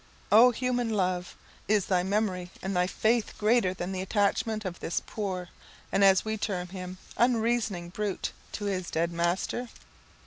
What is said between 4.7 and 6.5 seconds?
this poor, and, as we